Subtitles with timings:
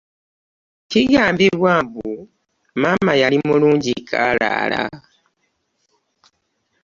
[0.89, 2.09] Kigambibwa mbu
[2.81, 4.81] Maama yali mulungi kkaalaala.